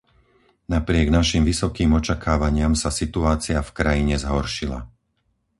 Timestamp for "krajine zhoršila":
3.79-4.79